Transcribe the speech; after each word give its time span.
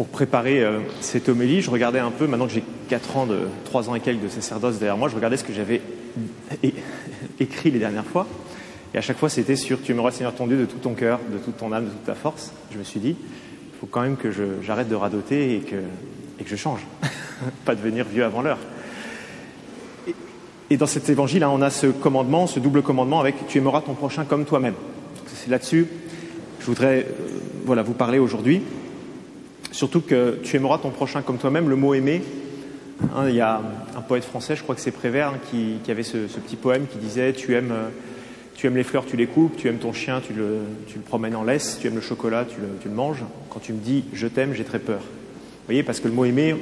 pour 0.00 0.08
préparer 0.08 0.64
euh, 0.64 0.78
cette 1.02 1.28
homélie, 1.28 1.60
je 1.60 1.70
regardais 1.70 1.98
un 1.98 2.10
peu, 2.10 2.26
maintenant 2.26 2.46
que 2.46 2.54
j'ai 2.54 2.64
4 2.88 3.16
ans, 3.18 3.26
de, 3.26 3.40
3 3.66 3.90
ans 3.90 3.94
et 3.94 4.00
quelques 4.00 4.22
de 4.22 4.28
sacerdoce 4.28 4.78
derrière 4.78 4.96
moi, 4.96 5.10
je 5.10 5.14
regardais 5.14 5.36
ce 5.36 5.44
que 5.44 5.52
j'avais 5.52 5.82
écrit 7.38 7.70
les 7.70 7.78
dernières 7.78 8.06
fois. 8.06 8.26
Et 8.94 8.96
à 8.96 9.02
chaque 9.02 9.18
fois, 9.18 9.28
c'était 9.28 9.56
sur 9.56 9.82
Tu 9.82 9.92
aimeras 9.92 10.10
Seigneur 10.10 10.34
ton 10.34 10.46
Dieu 10.46 10.56
de 10.56 10.64
tout 10.64 10.78
ton 10.78 10.94
cœur, 10.94 11.20
de 11.30 11.36
toute 11.36 11.58
ton 11.58 11.70
âme, 11.70 11.84
de 11.84 11.90
toute 11.90 12.06
ta 12.06 12.14
force. 12.14 12.54
Je 12.72 12.78
me 12.78 12.82
suis 12.82 12.98
dit, 12.98 13.10
il 13.10 13.78
faut 13.78 13.86
quand 13.88 14.00
même 14.00 14.16
que 14.16 14.30
j'arrête 14.62 14.88
de 14.88 14.94
radoter 14.94 15.56
et 15.56 15.58
que, 15.58 15.76
je 16.46 16.56
change. 16.56 16.80
Pas 17.66 17.74
devenir 17.74 18.06
vieux 18.06 18.24
avant 18.24 18.40
l'heure. 18.40 18.58
Et, 20.70 20.78
dans 20.78 20.86
cet 20.86 21.10
évangile, 21.10 21.42
hein, 21.42 21.50
on 21.52 21.60
a 21.60 21.68
ce 21.68 21.88
commandement, 21.88 22.46
ce 22.46 22.58
double 22.58 22.80
commandement 22.80 23.20
avec 23.20 23.34
Tu 23.48 23.58
aimeras 23.58 23.82
ton 23.82 23.92
prochain 23.92 24.24
comme 24.24 24.46
toi-même. 24.46 24.76
C'est 25.26 25.50
là-dessus 25.50 25.84
que 25.84 26.62
je 26.62 26.66
voudrais 26.68 27.00
euh, 27.00 27.38
voilà, 27.66 27.82
vous 27.82 27.92
parler 27.92 28.18
aujourd'hui. 28.18 28.62
Surtout 29.72 30.00
que 30.00 30.38
tu 30.42 30.56
aimeras 30.56 30.78
ton 30.78 30.90
prochain 30.90 31.22
comme 31.22 31.38
toi-même, 31.38 31.68
le 31.68 31.76
mot 31.76 31.94
aimer. 31.94 32.22
Hein, 33.14 33.28
il 33.28 33.34
y 33.34 33.40
a 33.40 33.62
un 33.96 34.00
poète 34.00 34.24
français, 34.24 34.56
je 34.56 34.62
crois 34.62 34.74
que 34.74 34.80
c'est 34.80 34.90
Prévert, 34.90 35.28
hein, 35.28 35.38
qui, 35.50 35.90
avait 35.90 36.02
ce, 36.02 36.18
petit 36.18 36.56
poème 36.56 36.86
qui 36.90 36.98
disait 36.98 37.32
tu 37.32 37.54
aimes, 37.54 37.72
tu 38.56 38.66
aimes 38.66 38.76
les 38.76 38.82
fleurs, 38.82 39.06
tu 39.06 39.16
les 39.16 39.26
coupes, 39.26 39.56
tu 39.56 39.68
aimes 39.68 39.78
ton 39.78 39.92
chien, 39.92 40.20
tu 40.20 40.32
le, 40.34 40.58
tu 40.86 40.96
le 40.96 41.02
promènes 41.02 41.36
en 41.36 41.44
laisse, 41.44 41.78
tu 41.80 41.86
aimes 41.86 41.94
le 41.94 42.00
chocolat, 42.00 42.44
tu 42.44 42.60
le, 42.60 42.66
tu 42.80 42.88
le 42.88 42.94
manges. 42.94 43.22
Quand 43.48 43.60
tu 43.60 43.72
me 43.72 43.78
dis 43.78 44.04
je 44.12 44.26
t'aime, 44.26 44.54
j'ai 44.54 44.64
très 44.64 44.80
peur. 44.80 45.00
Vous 45.00 45.66
voyez, 45.66 45.82
parce 45.82 46.00
que 46.00 46.08
le 46.08 46.14
mot 46.14 46.24
aimer, 46.24 46.56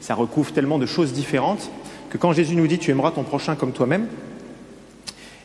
ça 0.00 0.14
recouvre 0.14 0.52
tellement 0.52 0.78
de 0.78 0.86
choses 0.86 1.12
différentes 1.12 1.70
que 2.10 2.18
quand 2.18 2.32
Jésus 2.32 2.56
nous 2.56 2.66
dit 2.66 2.78
tu 2.78 2.90
aimeras 2.90 3.10
ton 3.10 3.22
prochain 3.22 3.54
comme 3.54 3.72
toi-même, 3.72 4.06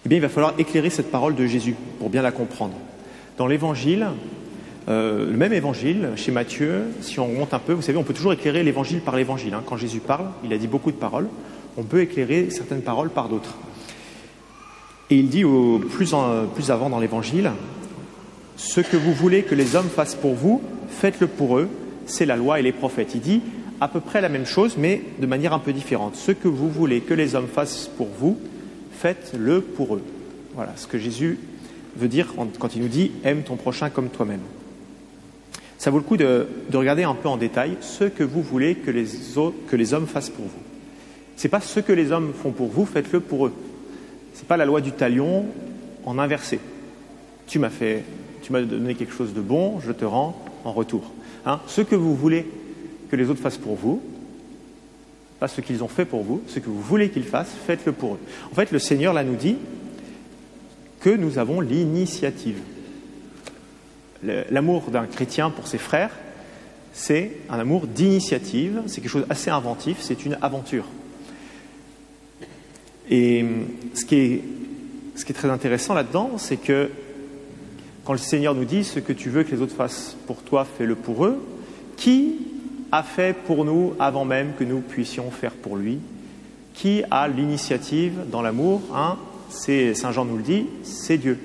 eh 0.05 0.09
bien 0.09 0.17
il 0.17 0.21
va 0.21 0.29
falloir 0.29 0.53
éclairer 0.57 0.89
cette 0.89 1.11
parole 1.11 1.35
de 1.35 1.45
Jésus 1.45 1.75
pour 1.99 2.09
bien 2.09 2.21
la 2.21 2.31
comprendre. 2.31 2.75
Dans 3.37 3.48
l'évangile, 3.48 4.07
euh, 4.89 5.29
le 5.29 5.38
même 5.38 5.53
évangile, 5.53 6.09
chez 6.16 6.31
Matthieu, 6.31 6.85
si 7.02 7.20
on 7.20 7.27
remonte 7.27 7.53
un 7.53 7.59
peu, 7.59 7.73
vous 7.73 7.84
savez, 7.84 7.98
on 7.98 8.03
peut 8.03 8.13
toujours 8.13 8.34
éclairer 8.34 8.63
l'évangile 8.63 9.02
par 9.02 9.15
l'évangile. 9.15 9.53
Hein. 9.53 9.62
Quand 9.63 9.77
Jésus 9.77 9.99
parle, 9.99 10.26
il 10.43 10.51
a 10.51 10.57
dit 10.57 10.68
beaucoup 10.68 10.91
de 10.91 10.98
paroles, 10.98 11.27
on 11.77 11.84
peut 11.84 12.01
éclairer 12.01 12.49
certaines 12.49 12.82
paroles 12.82 13.12
par 13.12 13.29
d'autres. 13.29 13.55
Et 15.12 15.17
il 15.17 15.29
dit 15.29 15.43
au, 15.43 15.79
plus, 15.79 16.13
plus 16.55 16.71
avant 16.71 16.90
dans 16.90 16.99
l'évangile, 16.99 17.51
ce 18.57 18.82
que 18.82 18.98
vous 18.98 19.13
voulez 19.13 19.43
que 19.43 19.54
les 19.54 19.76
hommes 19.76 19.90
fassent 19.90 20.15
pour 20.15 20.34
vous, 20.34 20.62
faites-le 20.90 21.27
pour 21.27 21.60
eux, 21.60 21.70
c'est 22.07 22.26
la 22.26 22.35
loi 22.35 22.60
et 22.60 22.63
les 22.63 22.71
prophètes. 22.71 23.12
Il 23.13 23.21
dit 23.21 23.41
à 23.82 23.87
peu 23.87 23.99
près 23.99 24.21
la 24.21 24.29
même 24.29 24.45
chose, 24.45 24.76
mais 24.77 25.04
de 25.20 25.27
manière 25.27 25.54
un 25.54 25.60
peu 25.60 25.71
différente. 25.71 26.15
Ce 26.15 26.32
que 26.32 26.48
vous 26.48 26.70
voulez 26.70 27.01
que 27.01 27.13
les 27.13 27.35
hommes 27.35 27.48
fassent 27.48 27.91
pour 27.95 28.07
vous, 28.20 28.40
faites-le 28.91 29.62
pour 29.62 29.95
eux. 29.95 30.04
Voilà 30.55 30.73
ce 30.76 30.87
que 30.87 30.98
Jésus 30.98 31.37
veut 31.95 32.07
dire 32.07 32.34
quand 32.60 32.76
il 32.76 32.82
nous 32.82 32.87
dit 32.87 33.12
aime 33.23 33.43
ton 33.43 33.55
prochain 33.55 33.90
comme 33.90 34.10
toi-même 34.10 34.41
ça 35.80 35.91
vaut 35.91 35.98
le 35.98 36.04
coup 36.04 36.18
de, 36.18 36.46
regarder 36.74 37.04
un 37.04 37.16
peu 37.16 37.30
en 37.30 37.38
détail 37.38 37.77
ce 37.80 38.04
que 38.04 38.24
vous 38.24 38.44
voulez 38.44 38.76
que 38.76 38.91
les, 38.91 39.94
hommes 39.94 40.08
fassent 40.08 40.30
pour 40.30 40.44
vous. 40.44 40.62
Ce 41.38 41.48
n'est 41.48 41.49
pas 41.49 41.62
ce 41.62 41.80
que 41.80 41.94
les 41.94 42.12
hommes 42.12 42.34
font 42.34 42.52
pour 42.52 42.68
vous, 42.68 42.85
faites-le 42.85 43.22
pour 43.22 43.48
eux. 43.48 43.54
Ce 44.34 44.41
n'est 44.41 44.48
pas 44.48 44.57
la 44.57 44.66
loi 44.66 44.82
du 44.82 44.91
talion 44.91 45.46
en 46.05 46.20
inversé. 46.20 46.60
Tu 47.48 47.60
m'as 47.60 47.70
fait, 47.70 48.04
tu 48.41 48.52
m'as 48.52 48.62
donné 48.62 48.94
quelque 48.94 49.13
chose 49.13 49.34
de 49.34 49.40
bon, 49.40 49.80
je 49.80 49.94
te 49.94 50.04
rends 50.04 50.44
en 50.66 50.74
retour. 50.74 51.13
Hein 51.46 51.62
ce 51.66 51.80
que 51.80 51.96
vous 51.96 52.13
voulez 52.13 52.46
que 53.10 53.16
les 53.16 53.30
autres 53.30 53.41
fassent 53.41 53.57
pour 53.57 53.76
vous, 53.76 54.02
pas 55.40 55.48
ce 55.48 55.62
qu'ils 55.62 55.82
ont 55.82 55.88
fait 55.88 56.04
pour 56.04 56.24
vous, 56.24 56.41
ce 56.48 56.60
que 56.60 56.68
vous 56.68 56.82
voulez 56.82 57.10
qu'ils 57.10 57.24
fassent, 57.24 57.55
faites-le 57.66 57.94
pour 57.94 58.16
eux. 58.16 58.20
En 58.52 58.55
fait, 58.55 58.74
le 58.74 58.80
Seigneur 58.80 59.13
là 59.13 59.24
nous 59.24 59.38
dit 59.38 59.55
que 61.00 61.10
nous 61.10 61.38
avons 61.38 61.62
l'initiative. 61.62 62.60
L'amour 64.23 64.91
d'un 64.91 65.06
chrétien 65.06 65.50
pour 65.50 65.67
ses 65.67 65.78
frères, 65.78 66.12
c'est 66.94 67.31
un 67.50 67.59
amour 67.59 67.88
d'initiative, 67.88 68.81
c'est 68.88 69.01
quelque 69.01 69.11
chose 69.11 69.28
d'assez 69.28 69.50
inventif, 69.50 69.97
c'est 70.01 70.25
une 70.25 70.38
aventure. 70.41 70.85
Et 73.09 73.45
ce 73.94 74.05
qui 74.05 74.16
est, 74.16 74.44
ce 75.16 75.25
qui 75.25 75.31
est 75.31 75.35
très 75.35 75.49
intéressant 75.49 75.94
là-dedans, 75.94 76.31
c'est 76.38 76.57
que 76.57 76.89
quand 78.03 78.13
le 78.13 78.19
Seigneur 78.19 78.55
nous 78.55 78.66
dit 78.66 78.83
ce 78.83 78.99
que 78.99 79.13
tu 79.13 79.29
veux 79.29 79.44
que 79.44 79.51
les 79.55 79.61
autres 79.61 79.75
fassent 79.75 80.17
pour 80.27 80.41
toi, 80.41 80.65
fais-le 80.65 80.95
pour 80.95 81.25
eux, 81.25 81.41
qui 81.95 82.35
a 82.91 83.03
fait 83.03 83.35
pour 83.35 83.65
nous 83.65 83.94
avant 83.99 84.25
même 84.25 84.53
que 84.57 84.63
nous 84.63 84.81
puissions 84.81 85.31
faire 85.31 85.53
pour 85.53 85.77
lui? 85.77 85.99
Qui 86.73 87.03
a 87.11 87.27
l'initiative 87.27 88.25
dans 88.31 88.41
l'amour 88.41 88.81
hein? 88.94 89.17
Saint 89.49 90.11
Jean 90.11 90.25
nous 90.25 90.38
le 90.38 90.44
dit, 90.44 90.65
c'est 90.83 91.17
Dieu. 91.17 91.39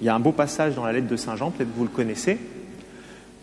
Il 0.00 0.06
y 0.06 0.08
a 0.08 0.14
un 0.14 0.20
beau 0.20 0.32
passage 0.32 0.74
dans 0.74 0.84
la 0.84 0.92
lettre 0.92 1.08
de 1.08 1.16
Saint 1.16 1.36
Jean, 1.36 1.50
peut-être 1.50 1.70
vous 1.74 1.84
le 1.84 1.90
connaissez, 1.90 2.38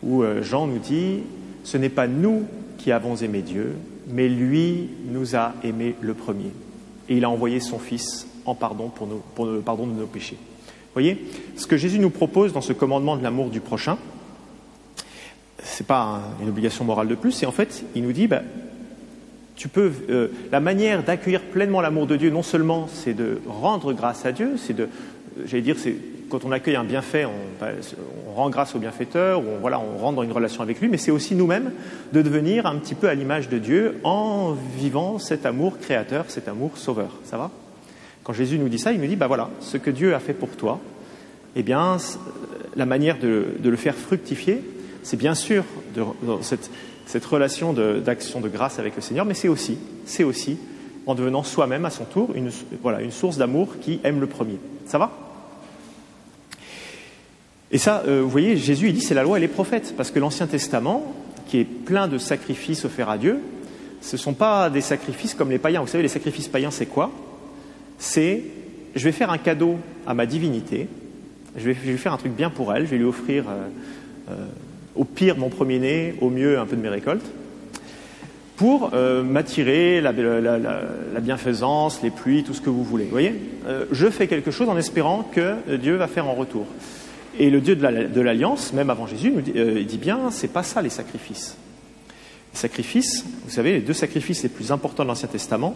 où 0.04 0.24
euh, 0.24 0.44
Jean 0.44 0.68
nous 0.68 0.80
dit, 0.80 1.22
ce 1.64 1.78
n'est 1.78 1.90
pas 1.90 2.08
nous 2.08 2.44
qui 2.78 2.92
avons 2.92 3.16
aimé 3.16 3.42
Dieu, 3.42 3.76
mais 4.08 4.28
lui 4.30 4.90
nous 5.10 5.36
a 5.36 5.54
aimé 5.64 5.96
le 6.02 6.14
premier. 6.14 6.52
Et 7.10 7.18
il 7.18 7.26
a 7.26 7.30
envoyé 7.30 7.60
son 7.60 7.80
Fils 7.80 8.28
en 8.46 8.56
pardon 8.56 8.90
pour, 8.90 9.46
le 9.46 9.60
pardon 9.62 9.88
de 9.88 9.94
nos 9.94 10.06
péchés. 10.06 10.38
Vous 10.38 11.02
voyez, 11.02 11.26
ce 11.56 11.66
que 11.66 11.78
Jésus 11.78 12.00
nous 12.00 12.10
propose 12.10 12.54
dans 12.54 12.62
ce 12.62 12.74
commandement 12.74 13.18
de 13.18 13.24
l'amour 13.24 13.50
du 13.50 13.62
prochain, 13.62 13.98
ce 15.64 15.82
n'est 15.82 15.88
pas 15.88 16.22
une 16.42 16.50
obligation 16.50 16.86
morale 16.86 17.08
de 17.08 17.16
plus, 17.16 17.32
c'est 17.32 17.46
en 17.46 17.52
fait, 17.52 17.84
il 17.96 18.04
nous 18.04 18.12
dit, 18.12 18.28
bah, 18.28 18.42
euh, 19.78 20.28
la 20.52 20.60
manière 20.60 21.04
d'accueillir 21.04 21.42
pleinement 21.42 21.82
l'amour 21.82 22.06
de 22.06 22.16
Dieu, 22.16 22.30
non 22.30 22.44
seulement 22.44 22.88
c'est 22.92 23.14
de 23.14 23.40
rendre 23.48 23.94
grâce 23.94 24.26
à 24.26 24.32
Dieu, 24.32 24.56
c'est 24.58 24.74
de, 24.74 24.90
j'allais 25.46 25.64
dire, 25.64 25.78
c'est 25.78 25.96
quand 26.30 26.46
on 26.46 26.52
accueille 26.52 26.76
un 26.76 26.84
bienfait, 26.84 27.26
on, 27.26 28.34
rend 28.34 28.50
grâce 28.50 28.74
au 28.74 28.80
bienfaiteur, 28.80 29.42
ou 29.42 29.46
on, 29.56 29.60
voilà, 29.60 29.80
on 29.80 30.00
rentre 30.00 30.16
dans 30.16 30.24
une 30.24 30.32
relation 30.32 30.64
avec 30.64 30.82
lui, 30.82 30.88
mais 30.88 30.98
c'est 30.98 31.12
aussi 31.12 31.36
nous-mêmes 31.36 31.72
de 32.12 32.22
devenir 32.24 32.66
un 32.66 32.78
petit 32.78 32.96
peu 32.96 33.08
à 33.08 33.14
l'image 33.14 33.50
de 33.50 33.60
Dieu 33.60 34.00
en 34.04 34.56
vivant 34.76 35.20
cet 35.20 35.46
amour 35.46 35.78
créateur, 35.78 36.26
cet 36.30 36.48
amour 36.48 36.78
sauveur. 36.78 37.12
Ça 37.26 37.38
va? 37.38 37.52
Quand 38.24 38.34
Jésus 38.34 38.58
nous 38.58 38.70
dit 38.70 38.80
ça, 38.80 38.92
il 38.92 39.00
nous 39.00 39.08
dit, 39.08 39.16
bah 39.16 39.28
voilà, 39.28 39.50
ce 39.60 39.78
que 39.78 39.92
Dieu 39.92 40.16
a 40.16 40.20
fait 40.20 40.34
pour 40.34 40.50
toi, 40.50 40.80
eh 41.56 41.62
bien, 41.62 41.98
la 42.76 42.86
manière 42.86 43.20
de, 43.20 43.46
le 43.64 43.76
faire 43.76 43.96
fructifier, 43.96 44.64
c'est 45.04 45.18
bien 45.18 45.36
sûr 45.36 45.64
de, 45.94 46.02
cette, 46.42 47.26
relation 47.26 47.74
d'action 47.74 48.40
de, 48.40 48.50
grâce 48.50 48.80
avec 48.80 48.96
le 48.96 49.02
Seigneur, 49.02 49.26
mais 49.26 49.34
c'est 49.36 49.50
aussi, 49.50 49.78
c'est 50.06 50.24
aussi 50.24 50.58
en 51.06 51.16
devenant 51.16 51.44
soi-même 51.44 51.86
à 51.86 51.90
son 51.90 52.06
tour 52.06 52.32
une, 52.34 52.50
voilà, 52.82 53.02
une 53.02 53.12
source 53.12 53.38
d'amour 53.38 53.76
qui 53.82 54.00
aime 54.04 54.20
le 54.20 54.28
premier. 54.28 54.58
Ça 54.88 54.98
va? 54.98 55.23
Et 57.74 57.80
ça, 57.80 58.04
euh, 58.08 58.22
vous 58.22 58.30
voyez, 58.30 58.56
Jésus, 58.56 58.90
il 58.90 58.94
dit 58.94 59.02
c'est 59.02 59.16
la 59.16 59.24
loi 59.24 59.40
et 59.40 59.42
les 59.42 59.48
prophètes, 59.48 59.96
parce 59.98 60.12
que 60.12 60.20
l'Ancien 60.20 60.46
Testament, 60.46 61.12
qui 61.48 61.58
est 61.58 61.64
plein 61.64 62.08
de 62.08 62.20
sacrifices 62.20 62.86
offerts 62.86 63.10
à 63.10 63.18
Dieu, 63.18 63.40
ce 64.00 64.16
ne 64.16 64.22
sont 64.22 64.36
pas 64.36 64.70
des 64.70 64.82
sacrifices 64.82 65.34
comme 65.34 65.50
les 65.50 65.58
païens. 65.58 65.82
Vous 65.82 65.88
savez, 65.88 66.04
les 66.04 66.08
sacrifices 66.08 66.48
païens, 66.48 66.70
c'est 66.70 66.86
quoi? 66.86 67.12
C'est 67.98 68.44
je 68.96 69.04
vais 69.04 69.12
faire 69.12 69.32
un 69.32 69.40
cadeau 69.40 69.78
à 70.06 70.14
ma 70.14 70.28
divinité, 70.28 70.88
je 71.58 71.66
vais, 71.66 71.76
je 71.84 71.98
faire 71.98 72.14
un 72.14 72.18
truc 72.18 72.34
bien 72.34 72.52
pour 72.52 72.76
elle, 72.76 72.86
je 72.86 72.92
vais 72.92 72.98
lui 73.00 73.06
offrir 73.06 73.46
euh, 73.50 73.64
euh, 74.30 74.46
au 74.96 75.04
pire 75.04 75.40
mon 75.40 75.50
premier-né, 75.50 76.14
au 76.22 76.30
mieux 76.30 76.60
un 76.60 76.68
peu 76.68 76.76
de 76.76 76.82
mes 76.82 76.90
récoltes, 76.90 77.26
pour 78.56 78.92
m'attirer 78.92 80.00
la, 80.00 80.12
la, 80.12 81.20
bienfaisance, 81.20 82.04
les 82.04 82.12
pluies, 82.12 82.44
tout 82.44 82.54
ce 82.54 82.62
que 82.62 82.70
vous 82.70 82.84
voulez. 82.84 83.06
Vous 83.06 83.10
voyez? 83.10 83.34
Je 83.92 84.08
fais 84.12 84.28
quelque 84.28 84.52
chose 84.52 84.70
en 84.70 84.78
espérant 84.78 85.24
que 85.24 85.76
Dieu 85.76 85.96
va 85.96 86.08
faire 86.08 86.28
en 86.28 86.34
retour. 86.34 86.68
Et 87.40 87.50
le 87.50 87.62
Dieu 87.62 87.76
de 87.76 88.22
l'Alliance, 88.22 88.74
même 88.74 88.90
avant 88.90 89.08
Jésus, 89.08 89.34
euh, 89.56 89.80
il 89.80 89.88
dit 89.88 89.98
bien, 89.98 90.30
c'est 90.30 90.52
pas 90.52 90.64
ça 90.64 90.82
les 90.82 90.90
sacrifices. 90.90 91.58
Les 92.54 92.60
sacrifices, 92.60 93.26
vous 93.46 93.50
savez, 93.50 93.74
les 93.74 93.82
deux 93.82 93.94
sacrifices 93.94 94.44
les 94.44 94.50
plus 94.50 94.72
importants 94.72 95.04
de 95.04 95.08
l'Ancien 95.08 95.28
Testament, 95.28 95.76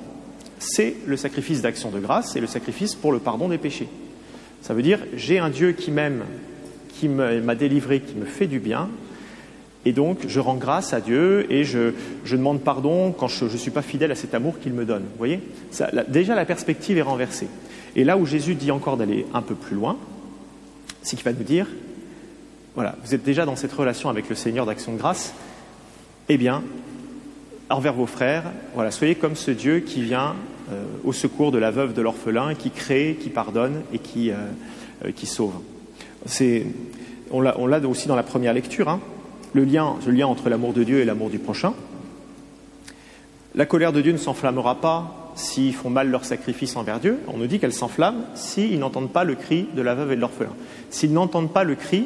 c'est 0.59 0.95
le 1.05 1.17
sacrifice 1.17 1.61
d'action 1.61 1.89
de 1.89 1.99
grâce 1.99 2.35
et 2.35 2.39
le 2.39 2.47
sacrifice 2.47 2.93
pour 2.95 3.11
le 3.11 3.19
pardon 3.19 3.49
des 3.49 3.57
péchés. 3.57 3.87
Ça 4.61 4.73
veut 4.73 4.83
dire, 4.83 4.99
j'ai 5.15 5.39
un 5.39 5.49
Dieu 5.49 5.71
qui 5.71 5.91
m'aime, 5.91 6.23
qui 6.89 7.07
m'a 7.07 7.55
délivré, 7.55 8.01
qui 8.01 8.15
me 8.15 8.25
fait 8.25 8.47
du 8.47 8.59
bien, 8.59 8.89
et 9.85 9.93
donc 9.93 10.25
je 10.27 10.39
rends 10.39 10.55
grâce 10.55 10.93
à 10.93 10.99
Dieu 10.99 11.51
et 11.51 11.63
je, 11.63 11.93
demande 12.29 12.61
pardon 12.61 13.13
quand 13.17 13.27
je 13.27 13.45
ne 13.45 13.49
suis 13.49 13.71
pas 13.71 13.81
fidèle 13.81 14.11
à 14.11 14.15
cet 14.15 14.33
amour 14.33 14.59
qu'il 14.59 14.73
me 14.73 14.83
donne. 14.83 15.03
Vous 15.03 15.17
voyez? 15.17 15.39
Déjà 16.09 16.35
la 16.35 16.45
perspective 16.45 16.97
est 16.97 17.03
renversée. 17.03 17.47
Et 17.95 18.03
là 18.03 18.17
où 18.17 18.25
Jésus 18.25 18.55
dit 18.55 18.69
encore 18.69 18.97
d'aller 18.97 19.25
un 19.33 19.41
peu 19.41 19.55
plus 19.55 19.75
loin, 19.75 19.97
c'est 21.07 21.15
qu'il 21.15 21.23
va 21.23 21.31
nous 21.31 21.43
dire, 21.43 21.67
voilà, 22.75 22.95
vous 23.03 23.15
êtes 23.15 23.23
déjà 23.23 23.45
dans 23.45 23.55
cette 23.55 23.71
relation 23.71 24.09
avec 24.09 24.27
le 24.27 24.35
Seigneur 24.35 24.65
d'action 24.65 24.91
de 24.91 24.97
grâce, 24.97 25.33
eh 26.27 26.37
bien, 26.37 26.63
envers 27.69 27.93
vos 27.93 28.05
frères, 28.05 28.51
voilà, 28.75 28.91
soyez 28.91 29.15
comme 29.15 29.37
ce 29.37 29.51
Dieu 29.51 29.79
qui 29.79 30.01
vient 30.01 30.35
euh, 30.69 30.83
au 31.05 31.13
secours 31.13 31.53
de 31.53 31.57
la 31.57 31.71
veuve, 31.71 31.93
de 31.93 32.01
l'orphelin, 32.01 32.55
qui 32.55 32.71
crée, 32.71 33.17
qui 33.21 33.29
pardonne 33.29 33.83
et 33.93 33.99
qui, 33.99 34.31
euh, 34.31 34.35
euh, 35.05 35.11
qui 35.15 35.27
sauve. 35.27 35.53
On 37.31 37.39
l'a 37.41 37.87
aussi 37.87 38.09
dans 38.09 38.17
la 38.17 38.23
première 38.23 38.53
lecture, 38.53 38.89
hein, 38.89 38.99
le, 39.53 39.63
lien, 39.63 39.95
le 40.05 40.11
lien 40.11 40.27
entre 40.27 40.49
l'amour 40.49 40.73
de 40.73 40.83
Dieu 40.83 40.99
et 40.99 41.05
l'amour 41.05 41.29
du 41.29 41.39
prochain. 41.39 41.73
La 43.55 43.65
colère 43.65 43.93
de 43.93 44.01
Dieu 44.01 44.11
ne 44.11 44.17
s'enflammera 44.17 44.81
pas 44.81 45.26
s'ils 45.37 45.73
font 45.73 45.89
mal 45.89 46.09
leur 46.09 46.25
sacrifice 46.25 46.75
envers 46.75 46.99
Dieu, 46.99 47.19
on 47.27 47.37
nous 47.37 47.47
dit 47.47 47.59
qu'elle 47.59 47.73
s'enflamme 47.73 48.23
s'ils 48.35 48.79
n'entendent 48.79 49.11
pas 49.11 49.23
le 49.23 49.35
cri 49.35 49.67
de 49.75 49.81
la 49.81 49.95
veuve 49.95 50.11
et 50.11 50.15
de 50.15 50.21
l'orphelin. 50.21 50.53
S'ils 50.89 51.13
n'entendent 51.13 51.53
pas 51.53 51.63
le 51.63 51.75
cri 51.75 52.05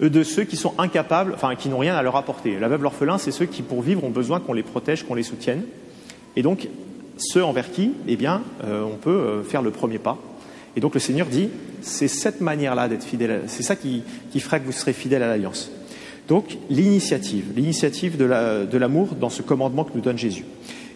de 0.00 0.22
ceux 0.22 0.44
qui 0.44 0.56
sont 0.56 0.74
incapables, 0.78 1.32
enfin 1.34 1.54
qui 1.54 1.68
n'ont 1.68 1.78
rien 1.78 1.94
à 1.94 2.02
leur 2.02 2.16
apporter. 2.16 2.58
La 2.58 2.68
veuve, 2.68 2.82
l'orphelin, 2.82 3.18
c'est 3.18 3.30
ceux 3.30 3.46
qui, 3.46 3.62
pour 3.62 3.82
vivre, 3.82 4.02
ont 4.02 4.10
besoin 4.10 4.40
qu'on 4.40 4.52
les 4.52 4.62
protège, 4.62 5.04
qu'on 5.04 5.14
les 5.14 5.22
soutienne. 5.22 5.62
Et 6.34 6.42
donc, 6.42 6.68
ceux 7.18 7.44
envers 7.44 7.70
qui, 7.70 7.92
eh 8.08 8.16
bien, 8.16 8.42
euh, 8.64 8.82
on 8.82 8.96
peut 8.96 9.10
euh, 9.10 9.42
faire 9.42 9.62
le 9.62 9.70
premier 9.70 9.98
pas. 9.98 10.18
Et 10.74 10.80
donc 10.80 10.94
le 10.94 11.00
Seigneur 11.00 11.26
dit, 11.26 11.50
c'est 11.82 12.08
cette 12.08 12.40
manière-là 12.40 12.88
d'être 12.88 13.04
fidèle, 13.04 13.42
c'est 13.46 13.62
ça 13.62 13.76
qui, 13.76 14.02
qui 14.30 14.40
fera 14.40 14.58
que 14.58 14.64
vous 14.64 14.72
serez 14.72 14.94
fidèle 14.94 15.22
à 15.22 15.28
l'alliance. 15.28 15.70
Donc 16.28 16.56
l'initiative, 16.70 17.52
l'initiative 17.54 18.16
de 18.16 18.78
l'amour 18.78 19.14
dans 19.14 19.28
ce 19.28 19.42
commandement 19.42 19.84
que 19.84 19.92
nous 19.94 20.00
donne 20.00 20.16
Jésus. 20.16 20.46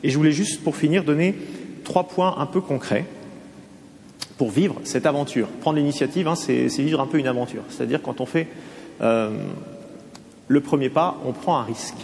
Et 0.03 0.09
je 0.09 0.17
voulais 0.17 0.33
juste, 0.33 0.63
pour 0.63 0.77
finir, 0.77 1.05
donner 1.05 1.35
trois 1.87 2.05
points 2.05 2.35
un 2.37 2.47
peu 2.47 2.61
concrets 2.61 3.07
pour 4.37 4.51
vivre 4.51 4.77
cette 4.85 5.07
aventure. 5.07 5.49
Prendre 5.61 5.79
l'initiative, 5.79 6.29
hein, 6.29 6.35
c'est 6.35 6.67
vivre 6.67 7.01
un 7.01 7.07
peu 7.07 7.19
une 7.19 7.29
aventure. 7.29 7.63
C'est-à-dire 7.71 8.03
quand 8.03 8.21
on 8.21 8.27
fait 8.27 8.49
euh, 9.01 9.31
le 10.49 10.61
premier 10.61 10.91
pas, 10.91 11.17
on 11.25 11.33
prend 11.33 11.59
un 11.59 11.63
risque. 11.63 11.97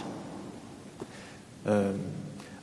Euh, 1.67 1.91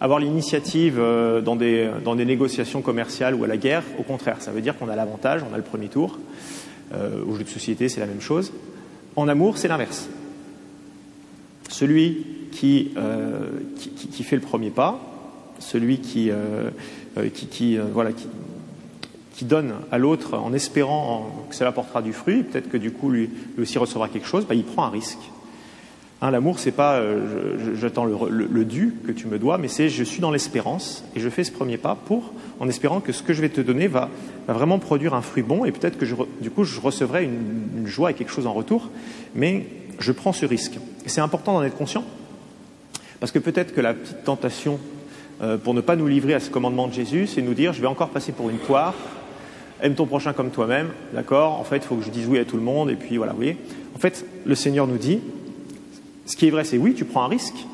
avoir 0.01 0.19
l'initiative 0.19 0.97
euh, 0.99 1.41
dans, 1.41 1.57
des, 1.57 2.25
négociations 2.25 2.81
commerciales 2.81 3.35
ou 3.35 3.45
à 3.45 3.47
la 3.47 3.59
guerre, 3.59 3.85
au 3.99 4.03
contraire, 4.03 4.37
ça 4.41 4.51
veut 4.51 4.63
dire 4.63 4.77
qu'on 4.79 4.89
a 4.89 4.97
l'avantage, 4.97 5.43
on 5.49 5.55
a 5.55 5.59
le 5.59 5.63
premier 5.63 5.89
tour. 5.89 6.19
au 6.93 7.37
jeu 7.37 7.45
de 7.45 7.49
société, 7.49 7.89
c'est 7.89 8.01
la 8.01 8.07
même 8.07 8.23
chose. 8.23 8.53
En 9.15 9.29
amour, 9.29 9.59
c'est 9.59 9.69
l'inverse. 9.69 10.09
Celui 11.69 12.27
qui, 12.51 12.93
fait 14.25 14.37
le 14.37 14.43
premier 14.43 14.71
pas, 14.71 15.10
celui 15.61 15.99
qui, 15.99 16.31
qui 17.33 17.79
voilà, 17.93 18.11
qui, 18.13 19.45
donne 19.45 19.73
à 19.91 19.97
l'autre 19.97 20.37
en 20.37 20.53
espérant 20.53 21.47
que 21.49 21.55
cela 21.55 21.73
portera 21.73 22.03
du 22.03 22.13
fruit, 22.13 22.43
peut-être 22.43 22.69
que 22.69 22.77
du 22.77 22.91
coup 22.91 23.09
lui, 23.09 23.31
aussi 23.59 23.79
recevra 23.79 24.09
quelque 24.09 24.27
chose, 24.27 24.45
bah, 24.47 24.55
il 24.55 24.65
prend 24.65 24.85
un 24.85 24.91
risque. 24.91 25.19
Hein, 26.23 26.31
L'amour, 26.31 26.59
c'est 26.59 26.73
pas 26.73 26.97
euh, 26.97 27.75
j'attends 27.77 28.05
le, 28.05 28.47
le, 28.47 28.65
dû 28.67 28.95
que 29.07 29.13
tu 29.13 29.27
me 29.27 29.39
dois, 29.39 29.57
mais 29.57 29.69
c'est 29.69 29.89
je 29.89 30.05
suis 30.05 30.21
dans 30.21 30.31
l'espérance 30.31 31.03
et 31.17 31.21
je 31.21 31.29
fais 31.31 31.45
ce 31.45 31.53
premier 31.53 31.79
pas 31.79 31.95
pour, 31.95 32.35
en 32.59 32.69
espérant 32.69 33.01
que 33.01 33.13
ce 33.13 33.23
que 33.23 33.33
je 33.33 33.41
vais 33.41 33.49
te 33.49 33.63
donner 33.63 33.87
va, 33.87 34.11
vraiment 34.47 34.79
produire 34.79 35.15
un 35.15 35.23
fruit 35.23 35.43
bon 35.43 35.65
et 35.65 35.73
peut-être 35.73 35.97
que 35.97 36.05
je, 36.05 36.15
du 36.43 36.51
coup 36.51 36.65
je 36.65 36.79
recevrai 36.79 37.25
une, 37.25 37.87
joie 37.87 38.11
et 38.11 38.15
quelque 38.15 38.33
chose 38.33 38.47
en 38.47 38.53
retour, 38.53 38.91
mais 39.35 39.67
je 39.99 40.13
prends 40.13 40.35
ce 40.35 40.45
risque. 40.45 40.79
C'est 41.07 41.23
important 41.23 41.55
d'en 41.55 41.63
être 41.63 41.77
conscient, 41.77 42.05
parce 43.19 43.33
que 43.33 43.39
peut-être 43.39 43.75
que 43.75 43.81
la 43.81 43.95
petite 43.95 44.23
tentation 44.23 44.75
euh, 44.75 45.00
pour 45.65 45.73
ne 45.73 45.81
pas 45.81 45.97
nous 45.97 46.07
livrer 46.07 46.35
à 46.35 46.41
ce 46.41 46.51
commandement 46.51 46.87
de 46.87 46.93
Jésus, 46.93 47.27
c'est 47.27 47.41
nous 47.41 47.55
dire 47.55 47.73
je 47.73 47.81
vais 47.81 47.87
encore 47.87 48.11
passer 48.11 48.33
pour 48.33 48.51
une 48.51 48.59
poire, 48.59 48.95
aime 49.81 49.95
ton 49.95 50.05
prochain 50.05 50.35
comme 50.35 50.51
toi-même, 50.51 50.89
d'accord? 51.15 51.59
En 51.59 51.65
fait, 51.65 51.79
il 51.79 51.83
faut 51.83 51.97
que 51.97 52.05
je 52.05 52.11
dise 52.11 52.27
oui 52.29 52.39
à 52.39 52.45
tout 52.45 52.57
le 52.57 52.63
monde, 52.63 52.91
et 52.91 52.97
puis 52.97 53.17
voilà, 53.17 53.33
vous 53.33 53.39
voyez. 53.39 53.57
En 53.95 53.99
fait, 53.99 54.27
le 54.45 54.55
Seigneur 54.55 54.87
nous 54.87 54.99
dit, 54.99 55.21
ce 56.27 56.37
qui 56.37 56.47
est 56.47 56.51
vrai, 56.51 56.65
c'est 56.65 56.77
oui, 56.77 56.93
tu 56.93 57.07
prends 57.07 57.25
un 57.25 57.29
risque, 57.29 57.67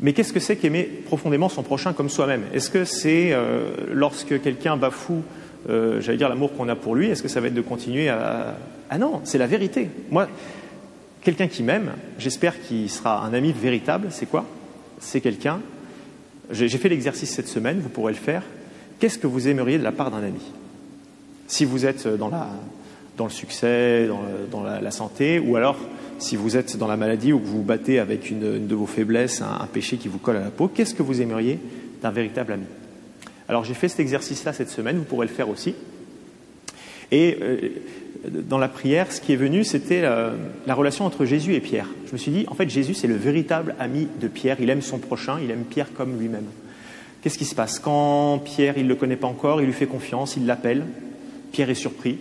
mais 0.00 0.12
qu'est-ce 0.12 0.32
que 0.32 0.40
c'est 0.40 0.56
qu'aimer 0.56 0.82
profondément 1.06 1.48
son 1.48 1.62
prochain 1.62 1.92
comme 1.92 2.08
soi-même? 2.08 2.42
Est-ce 2.52 2.70
que 2.70 2.84
c'est 2.84 3.30
euh, 3.32 3.70
lorsque 3.92 4.40
quelqu'un 4.42 4.76
bafoue, 4.76 5.22
euh, 5.68 6.00
j'allais 6.00 6.18
dire, 6.18 6.28
l'amour 6.28 6.56
qu'on 6.56 6.68
a 6.68 6.74
pour 6.74 6.96
lui, 6.96 7.08
est-ce 7.10 7.22
que 7.22 7.28
ça 7.28 7.40
va 7.40 7.46
être 7.46 7.54
de 7.54 7.60
continuer 7.60 8.08
à... 8.08 8.56
Ah 8.88 8.98
non, 8.98 9.20
c'est 9.22 9.38
la 9.38 9.46
vérité. 9.46 9.88
Moi, 10.10 10.26
quelqu'un 11.22 11.46
qui 11.46 11.62
m'aime, 11.62 11.92
j'espère 12.18 12.60
qu'il 12.60 12.90
sera 12.90 13.24
un 13.24 13.34
ami 13.34 13.52
véritable, 13.52 14.08
c'est 14.10 14.26
quoi? 14.26 14.44
C'est 14.98 15.20
quelqu'un... 15.20 15.60
J'ai 16.50 16.68
fait 16.68 16.88
l'exercice 16.88 17.30
cette 17.30 17.48
semaine, 17.48 17.80
vous 17.80 17.88
pourrez 17.88 18.12
le 18.12 18.18
faire. 18.18 18.42
Qu'est-ce 18.98 19.18
que 19.18 19.26
vous 19.26 19.48
aimeriez 19.48 19.78
de 19.78 19.84
la 19.84 19.92
part 19.92 20.10
d'un 20.10 20.22
ami? 20.22 20.40
Si 21.46 21.64
vous 21.64 21.86
êtes 21.86 22.06
dans, 22.06 22.30
le 23.18 23.30
succès, 23.30 24.08
dans, 24.50 24.62
la, 24.62 24.90
santé, 24.90 25.38
ou 25.38 25.56
alors 25.56 25.76
si 26.18 26.36
vous 26.36 26.56
êtes 26.56 26.76
dans 26.76 26.86
la 26.86 26.96
maladie 26.96 27.32
ou 27.32 27.38
que 27.38 27.46
vous 27.46 27.58
vous 27.58 27.62
battez 27.62 27.98
avec 27.98 28.30
une, 28.30 28.66
de 28.66 28.74
vos 28.74 28.86
faiblesses, 28.86 29.42
un, 29.42 29.66
péché 29.66 29.96
qui 29.96 30.08
vous 30.08 30.18
colle 30.18 30.36
à 30.36 30.40
la 30.40 30.50
peau, 30.50 30.68
qu'est-ce 30.68 30.94
que 30.94 31.02
vous 31.02 31.20
aimeriez 31.20 31.58
d'un 32.02 32.10
véritable 32.10 32.52
ami? 32.52 32.66
Alors 33.48 33.64
j'ai 33.64 33.74
fait 33.74 33.88
cet 33.88 34.00
exercice-là 34.00 34.52
cette 34.52 34.70
semaine, 34.70 34.98
vous 34.98 35.04
pourrez 35.04 35.26
le 35.26 35.32
faire 35.32 35.48
aussi. 35.48 35.74
Et 37.12 37.38
euh, 37.40 37.58
dans 38.48 38.58
la 38.58 38.68
prière, 38.68 39.10
ce 39.12 39.20
qui 39.20 39.32
est 39.32 39.36
venu, 39.36 39.64
c'était 39.64 40.02
la, 40.02 40.32
la, 40.66 40.74
relation 40.74 41.04
entre 41.04 41.24
Jésus 41.24 41.54
et 41.54 41.60
Pierre. 41.60 41.86
Je 42.06 42.12
me 42.12 42.18
suis 42.18 42.30
dit, 42.30 42.44
en 42.48 42.54
fait, 42.54 42.68
Jésus, 42.68 42.94
c'est 42.94 43.06
le 43.06 43.16
véritable 43.16 43.74
ami 43.78 44.08
de 44.20 44.28
Pierre. 44.28 44.58
Il 44.60 44.70
aime 44.70 44.82
son 44.82 44.98
prochain, 44.98 45.38
il 45.42 45.50
aime 45.50 45.64
Pierre 45.64 45.92
comme 45.94 46.18
lui-même. 46.18 46.46
Qu'est-ce 47.22 47.36
qui 47.36 47.44
se 47.44 47.54
passe? 47.54 47.78
Quand 47.78 48.38
Pierre, 48.38 48.78
il 48.78 48.84
ne 48.84 48.88
le 48.88 48.94
connaît 48.94 49.16
pas 49.16 49.26
encore, 49.26 49.60
il 49.60 49.66
lui 49.66 49.74
fait 49.74 49.86
confiance, 49.86 50.36
il 50.36 50.46
l'appelle, 50.46 50.84
Pierre 51.52 51.68
est 51.68 51.74
surpris. 51.74 52.18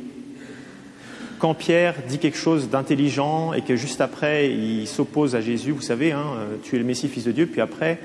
Quand 1.38 1.54
Pierre 1.54 1.96
dit 2.10 2.20
quelque 2.20 2.38
chose 2.38 2.70
d'intelligent 2.70 3.54
et 3.54 3.62
que 3.62 3.78
juste 3.78 4.02
après 4.02 4.52
il 4.52 4.88
s'oppose 4.88 5.36
à 5.36 5.42
Jésus, 5.42 5.72
vous 5.72 5.82
savez, 5.82 6.12
hein, 6.12 6.26
euh, 6.38 6.56
tu 6.64 6.76
es 6.76 6.80
le 6.80 6.84
Messie, 6.84 7.08
fils 7.08 7.24
de 7.24 7.32
Dieu, 7.32 7.46
puis 7.46 7.62
après, 7.62 7.98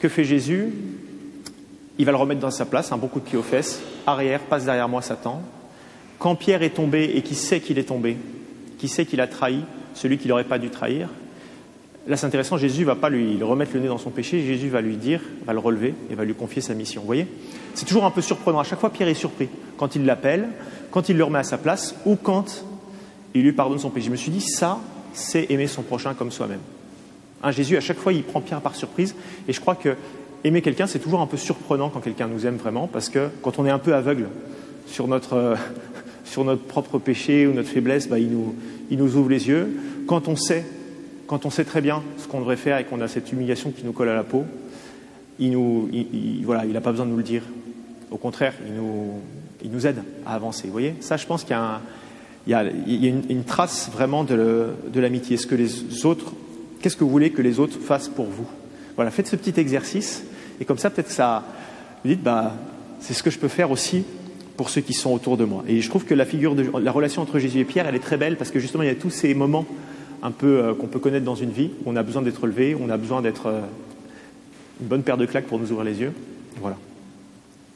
que 0.00 0.08
fait 0.08 0.24
Jésus? 0.24 0.72
Il 1.98 2.06
va 2.06 2.12
le 2.12 2.16
remettre 2.16 2.40
dans 2.40 2.50
sa 2.50 2.64
place, 2.64 2.92
un 2.92 2.96
bon 2.96 3.08
coup 3.08 3.20
de 3.20 3.26
pied 3.26 3.36
aux 3.36 3.42
fesses, 3.42 3.82
arrière, 4.06 4.40
passe 4.40 4.64
derrière 4.64 4.88
moi 4.88 5.02
Satan. 5.02 5.42
Quand 6.18 6.34
Pierre 6.34 6.62
est 6.62 6.70
tombé 6.70 7.12
et 7.14 7.22
qui 7.22 7.34
sait 7.34 7.60
qu'il 7.60 7.78
est 7.78 7.84
tombé, 7.84 8.16
qui 8.78 8.88
sait 8.88 9.06
qu'il 9.06 9.20
a 9.20 9.26
trahi 9.26 9.60
celui 9.94 10.18
qu'il 10.18 10.28
n'aurait 10.28 10.44
pas 10.44 10.58
dû 10.58 10.70
trahir, 10.70 11.08
là 12.06 12.16
c'est 12.16 12.26
intéressant, 12.26 12.56
Jésus 12.56 12.84
va 12.84 12.94
pas 12.94 13.10
lui 13.10 13.42
remettre 13.42 13.72
le 13.74 13.80
nez 13.80 13.88
dans 13.88 13.98
son 13.98 14.10
péché, 14.10 14.44
Jésus 14.44 14.68
va 14.68 14.80
lui 14.80 14.96
dire, 14.96 15.20
va 15.46 15.52
le 15.52 15.58
relever 15.58 15.94
et 16.10 16.14
va 16.14 16.24
lui 16.24 16.34
confier 16.34 16.62
sa 16.62 16.74
mission. 16.74 17.02
Vous 17.02 17.06
voyez? 17.06 17.26
C'est 17.74 17.84
toujours 17.84 18.04
un 18.04 18.10
peu 18.10 18.20
surprenant. 18.20 18.58
À 18.58 18.64
chaque 18.64 18.80
fois, 18.80 18.90
Pierre 18.90 19.08
est 19.08 19.14
surpris 19.14 19.48
quand 19.76 19.94
il 19.94 20.04
l'appelle, 20.04 20.48
quand 20.90 21.08
il 21.08 21.16
le 21.16 21.24
remet 21.24 21.38
à 21.38 21.44
sa 21.44 21.58
place 21.58 21.94
ou 22.04 22.16
quand 22.16 22.64
il 23.34 23.42
lui 23.42 23.52
pardonne 23.52 23.78
son 23.78 23.90
péché. 23.90 24.06
Je 24.06 24.10
me 24.10 24.16
suis 24.16 24.32
dit, 24.32 24.40
ça, 24.40 24.78
c'est 25.12 25.50
aimer 25.50 25.66
son 25.66 25.82
prochain 25.82 26.14
comme 26.14 26.32
soi-même. 26.32 26.60
Hein, 27.42 27.50
Jésus, 27.52 27.76
à 27.76 27.80
chaque 27.80 27.98
fois, 27.98 28.12
il 28.12 28.24
prend 28.24 28.40
Pierre 28.40 28.60
par 28.60 28.74
surprise. 28.74 29.14
Et 29.46 29.52
je 29.52 29.60
crois 29.60 29.74
que 29.74 29.96
aimer 30.44 30.62
quelqu'un, 30.62 30.86
c'est 30.86 30.98
toujours 30.98 31.20
un 31.20 31.26
peu 31.26 31.36
surprenant 31.36 31.90
quand 31.90 32.00
quelqu'un 32.00 32.26
nous 32.26 32.46
aime 32.46 32.56
vraiment, 32.56 32.88
parce 32.88 33.08
que 33.08 33.28
quand 33.42 33.58
on 33.58 33.66
est 33.66 33.70
un 33.70 33.78
peu 33.78 33.94
aveugle 33.94 34.28
sur 34.86 35.06
notre, 35.06 35.34
euh, 35.34 35.54
sur 36.28 36.44
notre 36.44 36.62
propre 36.62 36.98
péché 36.98 37.46
ou 37.46 37.52
notre 37.52 37.68
faiblesse, 37.68 38.08
bah, 38.08 38.18
il, 38.18 38.30
nous, 38.30 38.54
il 38.90 39.00
ouvre 39.00 39.28
les 39.28 39.48
yeux. 39.48 39.68
Quand 40.06 40.28
on 40.28 40.36
sait, 40.36 40.64
quand 41.26 41.46
on 41.46 41.50
sait 41.50 41.64
très 41.64 41.80
bien 41.80 42.02
ce 42.18 42.28
qu'on 42.28 42.40
devrait 42.40 42.56
faire 42.56 42.78
et 42.78 42.84
qu'on 42.84 43.00
a 43.00 43.08
cette 43.08 43.32
humiliation 43.32 43.70
qui 43.70 43.84
nous 43.84 43.92
colle 43.92 44.08
à 44.08 44.14
la 44.14 44.24
peau, 44.24 44.44
il 45.38 45.52
nous, 45.52 45.88
voilà, 46.44 46.64
il 46.66 46.72
n'a 46.72 46.80
pas 46.80 46.90
besoin 46.90 47.06
de 47.06 47.10
nous 47.10 47.16
le 47.16 47.22
dire. 47.22 47.42
Au 48.10 48.16
contraire, 48.16 48.54
il 48.66 48.74
nous, 48.74 49.20
il 49.62 49.86
aide 49.86 50.02
à 50.26 50.34
avancer. 50.34 50.66
Vous 50.66 50.72
voyez? 50.72 50.94
Ça, 51.00 51.16
je 51.16 51.26
pense 51.26 51.44
qu'il 51.44 51.56
y 52.46 52.54
a, 52.54 52.64
une, 52.64 53.44
trace 53.44 53.90
vraiment 53.92 54.24
de, 54.24 54.74
l'amitié. 54.94 55.34
Est-ce 55.34 55.46
que 55.46 55.54
les 55.54 56.04
autres, 56.04 56.32
qu'est-ce 56.80 56.96
que 56.96 57.04
vous 57.04 57.10
voulez 57.10 57.30
que 57.30 57.42
les 57.42 57.60
autres 57.60 57.78
fassent 57.78 58.08
pour 58.08 58.26
vous? 58.26 58.46
Voilà, 58.96 59.10
faites 59.10 59.28
ce 59.28 59.36
petit 59.36 59.58
exercice 59.60 60.24
et 60.60 60.64
comme 60.64 60.78
ça, 60.78 60.90
peut-être 60.90 61.08
que 61.08 61.12
ça, 61.12 61.44
vous 62.02 62.10
dites, 62.10 62.22
bah, 62.22 62.54
c'est 63.00 63.14
ce 63.14 63.22
que 63.22 63.30
je 63.30 63.38
peux 63.38 63.48
faire 63.48 63.70
aussi 63.70 64.04
pour 64.58 64.70
ceux 64.70 64.80
qui 64.80 64.92
sont 64.92 65.12
autour 65.12 65.36
de 65.36 65.44
moi. 65.44 65.62
Et 65.68 65.80
je 65.80 65.88
trouve 65.88 66.04
que 66.04 66.14
la 66.14 66.24
figure 66.24 66.56
la 66.82 66.90
relation 66.90 67.22
entre 67.22 67.38
Jésus 67.38 67.60
et 67.60 67.64
Pierre, 67.64 67.86
elle 67.86 67.94
est 67.94 68.00
très 68.00 68.16
belle 68.16 68.36
parce 68.36 68.50
que 68.50 68.58
justement, 68.58 68.82
il 68.82 68.88
y 68.88 68.92
a 68.92 68.96
tous 68.96 69.08
ces 69.08 69.32
moments 69.32 69.64
un 70.20 70.32
peu 70.32 70.58
euh, 70.58 70.74
qu'on 70.74 70.88
peut 70.88 70.98
connaître 70.98 71.24
dans 71.24 71.36
une 71.36 71.52
vie 71.52 71.70
où 71.84 71.90
on 71.90 71.94
a 71.94 72.02
besoin 72.02 72.22
d'être 72.22 72.40
relevé, 72.42 72.76
on 72.78 72.90
a 72.90 72.96
besoin 72.96 73.22
d'être 73.22 73.46
euh, 73.46 73.60
une 74.80 74.88
bonne 74.88 75.02
paire 75.04 75.16
de 75.16 75.26
claques 75.26 75.46
pour 75.46 75.60
nous 75.60 75.70
ouvrir 75.70 75.84
les 75.84 76.00
yeux. 76.00 76.12
Voilà. 76.60 76.76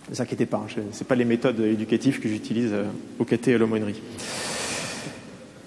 Ne 0.09 0.17
vous 0.17 0.23
inquiétez 0.23 0.45
pas, 0.45 0.67
ce 0.69 0.81
n'est 0.81 1.07
pas 1.07 1.15
les 1.15 1.25
méthodes 1.25 1.61
éducatives 1.61 2.19
que 2.19 2.29
j'utilise 2.29 2.71
euh, 2.73 2.87
au 3.21 3.25
caté 3.25 3.53
et 3.53 3.55
à 3.55 3.59
l'aumônerie. 3.59 4.03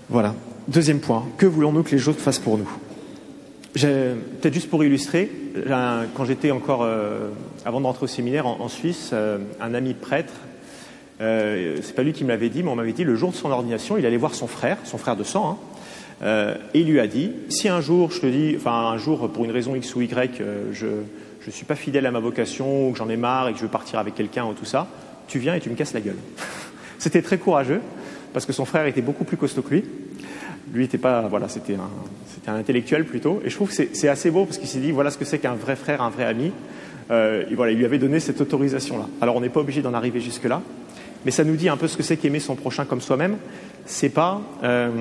Voilà. 0.10 0.36
Deuxième 0.68 1.00
point, 1.00 1.26
que 1.38 1.46
voulons-nous 1.46 1.84
que 1.84 1.96
les 1.96 2.10
autres 2.10 2.20
fassent 2.20 2.40
pour 2.40 2.58
nous? 2.58 2.70
Peut-être 3.74 4.54
juste 4.54 4.70
pour 4.70 4.84
illustrer, 4.84 5.30
quand 6.16 6.26
j'étais 6.26 6.52
encore, 6.52 6.88
avant 7.66 7.82
de 7.82 7.86
rentrer 7.86 8.06
au 8.06 8.08
séminaire 8.08 8.48
en, 8.48 8.70
Suisse, 8.70 9.14
un 9.60 9.74
ami 9.74 9.94
prêtre, 9.94 10.34
c'est 11.20 11.96
pas 11.96 12.04
lui 12.04 12.14
qui 12.14 12.24
me 12.24 12.30
l'avait 12.30 12.50
dit, 12.50 12.64
mais 12.64 12.70
on 12.70 12.76
m'avait 12.76 12.94
dit 12.94 13.04
le 13.04 13.16
jour 13.16 13.32
de 13.32 13.36
son 13.36 13.52
ordination, 13.52 13.98
il 13.98 14.06
allait 14.06 14.18
voir 14.18 14.36
son 14.36 14.48
frère, 14.48 14.78
son 14.84 14.98
frère 14.98 15.16
de 15.16 15.24
sang, 15.24 15.60
hein, 16.24 16.56
et 16.74 16.80
il 16.80 16.88
lui 16.88 17.00
a 17.00 17.08
dit 17.08 17.32
si 17.50 17.70
un 17.70 17.82
jour, 17.82 18.12
je 18.12 18.22
te 18.22 18.26
dis, 18.26 18.56
enfin 18.58 18.90
un 18.90 18.98
jour 18.98 19.30
pour 19.32 19.46
une 19.46 19.52
raison 19.52 19.76
X 19.76 19.96
ou 19.96 20.02
Y, 20.02 20.42
je, 20.72 20.88
je 21.46 21.52
ne 21.52 21.56
suis 21.56 21.66
pas 21.66 21.76
fidèle 21.76 22.08
à 22.08 22.12
ma 22.12 22.20
vocation, 22.20 22.88
ou 22.88 22.92
que 22.92 22.98
j'en 22.98 23.08
ai 23.08 23.18
marre 23.18 23.50
et 23.50 23.54
que 23.54 23.60
je 23.60 23.64
veux 23.64 23.70
partir 23.70 24.00
avec 24.00 24.16
quelqu'un 24.16 24.46
ou 24.46 24.54
tout 24.54 24.66
ça, 24.66 24.88
tu 25.28 25.38
viens 25.38 25.54
et 25.54 25.60
tu 25.60 25.70
me 25.70 25.76
casses 25.76 25.94
la 25.94 26.02
gueule. 26.02 26.18
c'était 26.98 27.22
très 27.22 27.38
courageux, 27.38 27.82
parce 28.34 28.48
que 28.48 28.52
son 28.52 28.66
frère 28.66 28.88
était 28.88 29.02
beaucoup 29.04 29.26
plus 29.26 29.38
costaud 29.38 29.62
que 29.62 29.76
lui. 29.76 29.84
Lui 30.74 30.82
n'était 30.82 30.98
pas, 30.98 31.22
voilà, 31.30 31.48
c'était 31.48 31.76
un, 31.76 31.90
c'était 32.34 32.50
un 32.50 32.56
intellectuel 32.56 33.06
plutôt. 33.06 33.42
Et 33.46 33.52
je 33.52 33.56
trouve 33.56 33.70
que 33.70 33.88
c'est, 33.94 34.08
assez 34.08 34.32
beau 34.32 34.46
parce 34.46 34.58
qu'il 34.58 34.68
s'est 34.68 34.80
dit, 34.80 34.92
voilà 34.92 35.12
ce 35.12 35.20
que 35.20 35.24
c'est 35.24 35.38
qu'un 35.38 35.54
vrai 35.54 35.76
frère, 35.76 36.02
un 36.02 36.10
vrai 36.10 36.26
ami. 36.26 36.52
Euh, 37.12 37.44
et 37.50 37.54
voilà, 37.54 37.72
il 37.72 37.78
lui 37.78 37.86
avait 37.86 38.00
donné 38.00 38.20
cette 38.20 38.42
autorisation-là. 38.42 39.08
Alors 39.22 39.36
on 39.36 39.42
n'est 39.42 39.50
pas 39.50 39.60
obligé 39.60 39.84
d'en 39.84 39.94
arriver 39.94 40.20
jusque-là, 40.20 40.64
mais 41.25 41.32
ça 41.32 41.44
nous 41.44 41.55
dit 41.55 41.70
un 41.70 41.77
peu 41.77 41.88
ce 41.88 41.98
que 41.98 42.03
c'est 42.03 42.17
qu'aimer 42.17 42.39
son 42.39 42.55
prochain 42.55 42.86
comme 42.86 43.01
soi-même. 43.01 43.38
C'est 43.88 44.10
pas, 44.10 44.41
euh, 44.63 44.91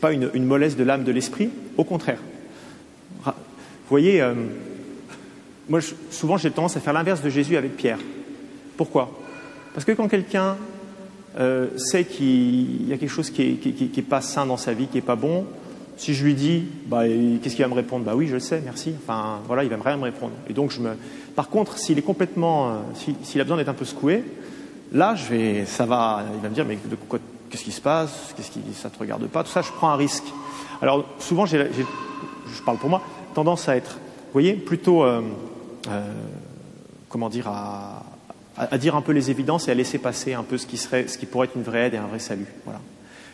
pas 0.00 0.12
une, 0.12 0.44
mollesse 0.44 0.76
de 0.76 0.84
l'âme, 0.84 1.02
de 1.02 1.12
l'esprit. 1.12 1.50
Au 1.76 1.84
contraire. 1.84 2.20
Vous 3.24 3.32
voyez. 3.88 4.22
Euh, 4.22 4.34
moi, 5.68 5.80
souvent, 6.10 6.36
j'ai 6.36 6.50
tendance 6.50 6.76
à 6.76 6.80
faire 6.80 6.92
l'inverse 6.92 7.20
de 7.20 7.30
Jésus 7.30 7.56
avec 7.56 7.76
Pierre. 7.76 7.98
Pourquoi? 8.76 9.10
Parce 9.74 9.84
que 9.84 9.92
quand 9.92 10.08
quelqu'un 10.08 10.56
euh, 11.38 11.68
sait 11.76 12.04
qu'il 12.04 12.88
y 12.88 12.92
a 12.92 12.96
quelque 12.96 13.10
chose 13.10 13.30
qui 13.30 13.58
n'est 13.96 14.02
pas 14.02 14.20
sain 14.20 14.46
dans 14.46 14.56
sa 14.56 14.72
vie, 14.72 14.86
qui 14.86 14.96
n'est 14.96 15.02
pas 15.02 15.16
bon, 15.16 15.46
si 15.96 16.14
je 16.14 16.24
lui 16.24 16.34
dis, 16.34 16.64
bah, 16.86 17.06
qu'est-ce 17.06 17.54
qu'il 17.54 17.64
va 17.64 17.68
me 17.68 17.74
répondre? 17.74 18.04
Bah 18.04 18.14
oui, 18.14 18.28
je 18.28 18.34
le 18.34 18.40
sais, 18.40 18.62
merci. 18.64 18.94
Enfin, 19.02 19.40
voilà, 19.46 19.64
il 19.64 19.70
va 19.70 19.76
rien 19.84 19.96
me 19.96 20.04
répondre. 20.04 20.32
Et 20.48 20.52
donc. 20.52 20.72
Par 21.34 21.48
contre, 21.48 21.78
s'il 21.78 21.98
est 21.98 22.02
complètement, 22.02 22.82
s'il 23.22 23.40
a 23.40 23.44
besoin 23.44 23.56
d'être 23.56 23.68
un 23.68 23.74
peu 23.74 23.86
secoué, 23.86 24.22
là, 24.92 25.14
ça 25.66 25.86
va. 25.86 26.22
Il 26.34 26.40
va 26.40 26.48
me 26.48 26.54
dire, 26.54 26.64
mais 26.64 26.78
qu'est-ce 27.50 27.64
qui 27.64 27.72
se 27.72 27.80
passe? 27.80 28.34
Qu'est-ce 28.36 28.50
ça 28.74 28.90
te 28.90 28.98
regarde 28.98 29.26
pas? 29.26 29.42
Tout 29.44 29.50
ça, 29.50 29.62
je 29.62 29.72
prends 29.72 29.90
un 29.90 29.96
risque. 29.96 30.24
Alors, 30.80 31.04
souvent, 31.18 31.46
je 31.46 32.62
parle 32.64 32.78
pour 32.78 32.90
moi, 32.90 33.02
tendance 33.34 33.68
à 33.68 33.76
être, 33.76 33.92
vous 33.92 34.32
voyez, 34.32 34.54
plutôt, 34.54 35.04
euh, 35.04 35.22
euh, 35.88 36.12
comment 37.08 37.28
dire, 37.28 37.48
à, 37.48 38.78
dire 38.78 38.96
un 38.96 39.00
peu 39.00 39.12
les 39.12 39.30
évidences 39.30 39.68
et 39.68 39.70
à 39.70 39.74
laisser 39.74 39.98
passer 39.98 40.34
un 40.34 40.42
peu 40.42 40.58
ce 40.58 40.66
qui 40.66 40.76
serait, 40.76 41.08
ce 41.08 41.18
qui 41.18 41.26
pourrait 41.26 41.46
être 41.46 41.56
une 41.56 41.62
vraie 41.62 41.86
aide 41.86 41.94
et 41.94 41.98
un 41.98 42.06
vrai 42.06 42.18
salut. 42.18 42.46
Voilà. 42.64 42.80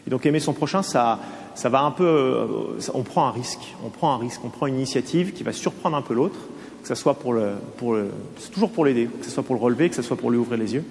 Et 0.06 0.10
donc 0.10 0.24
aimer 0.26 0.40
son 0.40 0.52
prochain, 0.52 0.82
ça, 0.82 1.18
ça 1.54 1.68
va 1.68 1.82
un 1.82 1.90
peu, 1.90 2.06
euh, 2.06 2.46
on 2.94 3.02
prend 3.02 3.26
un 3.26 3.30
risque, 3.30 3.74
on 3.84 3.88
prend 3.88 4.14
un 4.14 4.18
risque, 4.18 4.40
on 4.44 4.48
prend 4.48 4.66
une 4.66 4.76
initiative 4.76 5.32
qui 5.32 5.42
va 5.42 5.52
surprendre 5.52 5.96
un 5.96 6.02
peu 6.02 6.14
l'autre, 6.14 6.38
que 6.82 6.88
ce 6.88 6.94
soit 6.94 7.14
pour 7.14 7.32
le, 7.32 7.52
pour 7.76 7.94
le, 7.94 8.10
toujours 8.52 8.70
pour 8.70 8.84
l'aider, 8.84 9.06
que 9.06 9.24
ce 9.24 9.30
soit 9.30 9.42
pour 9.42 9.54
le 9.54 9.60
relever, 9.60 9.88
que 9.88 9.96
ce 9.96 10.02
soit 10.02 10.16
pour 10.16 10.30
lui 10.30 10.38
ouvrir 10.38 10.58
les 10.58 10.74
yeux. 10.74 10.84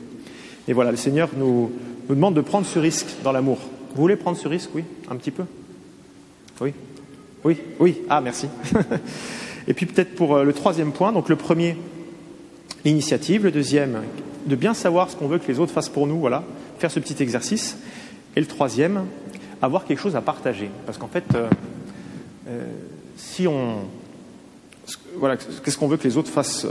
Et 0.68 0.74
voilà, 0.74 0.92
le 0.92 0.98
Seigneur 0.98 1.30
nous, 1.38 1.72
nous 2.10 2.16
demande 2.16 2.36
de 2.36 2.42
prendre 2.42 2.66
ce 2.66 2.80
risque 2.80 3.08
dans 3.24 3.32
l'amour. 3.32 3.58
Vous 3.96 4.02
voulez 4.02 4.16
prendre 4.16 4.38
ce 4.38 4.48
risque, 4.48 4.70
oui, 4.76 4.84
un 5.10 5.16
petit 5.16 5.32
peu, 5.32 5.44
oui, 6.62 6.74
oui, 7.44 7.58
oui. 7.80 8.02
Ah, 8.10 8.22
merci. 8.22 8.48
Et 9.68 9.74
puis 9.74 9.86
peut-être 9.86 10.16
pour 10.16 10.36
euh, 10.36 10.44
le 10.44 10.54
troisième 10.54 10.92
point, 10.92 11.12
donc 11.12 11.30
le 11.30 11.36
premier, 11.36 11.78
l'initiative, 12.86 13.44
le 13.44 13.52
deuxième, 13.52 14.02
de 14.46 14.56
bien 14.56 14.74
savoir 14.74 15.10
ce 15.10 15.16
qu'on 15.16 15.28
veut 15.28 15.40
que 15.40 15.48
les 15.48 15.60
autres 15.60 15.74
fassent 15.74 15.90
pour 15.90 16.08
nous, 16.08 16.20
voilà, 16.20 16.44
faire 16.80 16.90
ce 16.90 17.00
petit 17.00 17.22
exercice. 17.22 17.78
Et 18.36 18.40
le 18.40 18.48
troisième, 18.48 19.06
avoir 19.62 19.86
quelque 19.86 20.00
chose 20.00 20.16
à 20.16 20.22
partager. 20.22 20.70
Parce 20.86 20.98
qu'en 20.98 21.08
fait, 21.08 21.26
euh, 21.36 21.50
euh, 22.48 22.64
si 23.18 23.48
on. 23.48 23.86
Voilà, 25.18 25.38
qu'est-ce 25.38 25.78
qu'on 25.78 25.88
veut 25.88 25.98
que 25.98 26.08
les 26.08 26.18
autres 26.18 26.32
fassent 26.32 26.66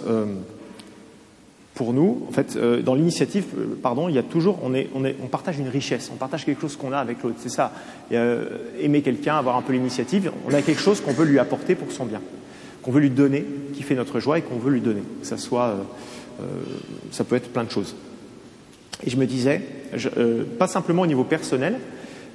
pour 1.77 1.93
nous 1.93 2.27
En 2.29 2.33
fait, 2.33 2.59
dans 2.83 2.95
l'initiative, 2.95 3.45
pardon, 3.83 4.09
il 4.09 4.15
y 4.15 4.19
a 4.19 4.25
toujours. 4.25 4.59
On, 4.65 4.75
est, 4.75 4.89
on, 4.95 5.05
est, 5.05 5.15
on 5.23 5.29
partage 5.29 5.59
une 5.59 5.69
richesse, 5.69 6.11
on 6.13 6.17
partage 6.17 6.45
quelque 6.45 6.61
chose 6.61 6.77
qu'on 6.77 6.91
a 6.91 6.99
avec 6.99 7.23
l'autre. 7.23 7.37
C'est 7.39 7.51
ça. 7.51 7.71
aimer 8.11 9.03
quelqu'un, 9.03 9.37
avoir 9.37 9.57
un 9.57 9.63
peu 9.63 9.73
l'initiative, 9.73 10.33
on 10.49 10.55
a 10.55 10.63
quelque 10.63 10.81
chose 10.81 11.01
qu'on 11.01 11.13
veut 11.13 11.27
lui 11.27 11.39
apporter 11.39 11.75
pour 11.75 11.93
son 11.93 12.07
bien, 12.07 12.21
qu'on 12.83 12.91
veut 12.91 13.01
lui 13.01 13.11
donner, 13.11 13.45
qui 13.75 13.83
fait 13.83 13.95
notre 13.95 14.19
joie 14.19 14.39
et 14.39 14.43
qu'on 14.43 14.59
veut 14.59 14.73
lui 14.73 14.81
donner. 14.81 15.03
Que 15.21 15.27
ça 15.27 15.37
soit. 15.37 15.77
ça 17.13 17.25
peut 17.25 17.37
être 17.37 17.53
plein 17.53 17.65
de 17.65 17.71
choses. 17.71 17.95
Et 19.05 19.11
je 19.11 19.17
me 19.17 19.27
disais, 19.27 19.63
euh, 20.17 20.45
pas 20.59 20.67
simplement 20.67 21.03
au 21.03 21.07
niveau 21.07 21.25
personnel, 21.25 21.79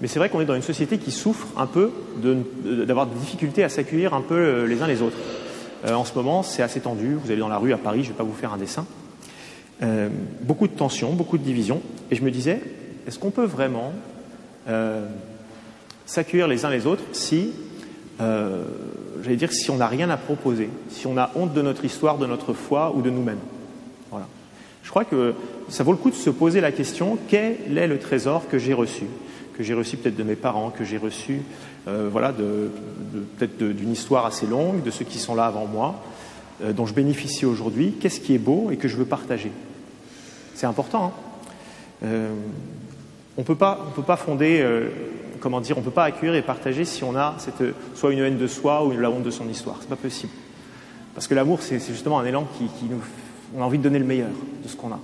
mais 0.02 0.08
c'est 0.08 0.20
vrai 0.20 0.30
qu'on 0.30 0.42
est 0.42 0.46
dans 0.46 0.56
une 0.56 0.62
société 0.62 0.98
qui 0.98 1.12
souffre 1.12 1.48
un 1.58 1.68
peu 1.68 1.92
d'avoir 2.88 3.08
des 3.08 3.20
difficultés 3.20 3.64
à 3.64 3.70
s'accueillir 3.70 4.14
un 4.14 4.22
peu 4.22 4.36
euh, 4.36 4.68
les 4.68 4.82
uns 4.82 4.88
les 4.88 5.02
autres. 5.02 5.18
Euh, 5.86 5.94
en 5.94 6.06
ce 6.06 6.14
moment, 6.14 6.44
c'est 6.44 6.62
assez 6.62 6.80
tendu. 6.80 7.16
Vous 7.24 7.32
allez 7.32 7.40
dans 7.40 7.48
la 7.48 7.58
rue 7.58 7.74
à 7.74 7.78
Paris, 7.78 8.00
je 8.04 8.10
ne 8.10 8.14
vais 8.14 8.18
pas 8.18 8.24
vous 8.24 8.34
faire 8.34 8.54
un 8.54 8.58
dessin. 8.58 8.86
Beaucoup 10.42 10.68
de 10.68 10.74
tensions, 10.74 11.14
beaucoup 11.14 11.38
de 11.38 11.44
divisions. 11.44 11.82
Et 12.12 12.16
je 12.16 12.24
me 12.24 12.32
disais, 12.32 12.62
est-ce 13.08 13.18
qu'on 13.18 13.32
peut 13.32 13.46
vraiment 13.46 13.94
s'accueillir 16.06 16.48
les 16.48 16.66
uns 16.66 16.70
les 16.70 16.86
autres 16.86 17.04
si, 17.14 17.52
j'allais 18.20 19.36
dire, 19.38 19.52
si 19.52 19.72
on 19.72 19.78
n'a 19.78 19.88
rien 19.88 20.10
à 20.10 20.18
proposer, 20.18 20.70
si 20.90 21.08
on 21.08 21.18
a 21.18 21.32
honte 21.36 21.54
de 21.54 21.62
notre 21.62 21.84
histoire, 21.84 22.18
de 22.18 22.28
notre 22.28 22.54
foi 22.54 22.94
ou 22.96 23.02
de 23.02 23.10
nous-mêmes? 23.10 23.40
Voilà. 24.12 24.28
Je 24.84 24.90
crois 24.90 25.06
que 25.06 25.34
ça 25.70 25.84
vaut 25.84 25.92
le 25.92 25.98
coup 25.98 26.10
de 26.10 26.16
se 26.16 26.30
poser 26.30 26.62
la 26.62 26.72
question 26.72 27.18
quel 27.28 27.78
est 27.78 27.88
le 27.88 27.98
trésor 27.98 28.48
que 28.50 28.60
j'ai 28.60 28.74
reçu? 28.74 29.06
Que 29.58 29.64
j'ai 29.64 29.74
reçu 29.74 29.98
peut-être 29.98 30.16
de 30.16 30.24
mes 30.24 30.36
parents, 30.36 30.70
que 30.70 30.84
j'ai 30.84 30.98
reçu 30.98 31.42
euh, 31.88 32.10
voilà, 32.12 32.32
peut-être 32.32 33.64
d'une 33.64 33.92
histoire 33.92 34.26
assez 34.26 34.46
longue, 34.46 34.84
de 34.84 34.92
ceux 34.92 35.06
qui 35.06 35.18
sont 35.18 35.34
là 35.34 35.46
avant 35.46 35.66
moi, 35.66 36.04
euh, 36.64 36.74
dont 36.74 36.86
je 36.86 36.94
bénéficie 36.94 37.46
aujourd'hui. 37.46 37.94
Qu'est-ce 38.00 38.20
qui 38.20 38.36
est 38.36 38.40
beau 38.40 38.70
et 38.72 38.78
que 38.78 38.88
je 38.88 38.98
veux 38.98 39.06
partager? 39.06 39.52
C'est 40.62 40.68
important. 40.68 41.06
Hein 41.06 41.12
euh, 42.04 42.36
on 43.36 43.42
ne 43.42 43.46
peut 43.46 43.56
pas 43.56 44.16
fonder, 44.16 44.64
comment 45.40 45.60
dire, 45.60 45.76
on 45.80 45.82
peut 45.82 45.90
pas 45.90 46.04
accueillir 46.04 46.36
et 46.36 46.44
partager 46.44 46.86
si 46.86 47.04
on 47.04 47.16
a 47.16 47.34
cette, 47.40 47.64
soit 47.96 48.14
une 48.14 48.20
haine 48.20 48.38
de 48.38 48.46
soi 48.46 48.86
ou 48.86 48.92
la 48.92 49.10
honte 49.10 49.24
de 49.24 49.32
son 49.32 49.50
histoire. 49.50 49.78
C'est 49.82 49.90
pas 49.90 49.96
possible. 49.96 50.32
Parce 51.16 51.26
que 51.26 51.34
l'amour, 51.34 51.64
c'est 51.64 51.80
justement 51.80 52.20
un 52.20 52.26
élan 52.26 52.48
qui, 52.60 52.86
nous 52.88 53.02
on 53.58 53.64
a 53.64 53.66
envie 53.66 53.80
de 53.80 53.84
donner 53.84 53.98
le 53.98 54.06
meilleur 54.06 54.30
de 54.64 54.68
ce 54.68 54.76
qu'on 54.76 54.92
a. 54.92 55.00